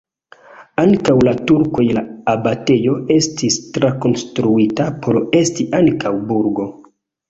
Antaŭ 0.83 1.15
la 1.27 1.33
turkoj 1.51 1.85
la 1.99 2.03
abatejo 2.35 2.97
estis 3.19 3.61
trakonstruita 3.79 4.93
por 5.07 5.25
esti 5.45 5.71
ankaŭ 5.85 6.19
burgo. 6.35 6.73